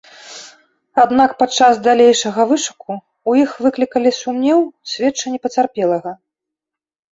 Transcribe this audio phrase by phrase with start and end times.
[1.03, 4.59] Аднак падчас далейшага вышуку ў іх выклікалі сумнеў
[4.95, 6.11] сведчанні пацярпелага.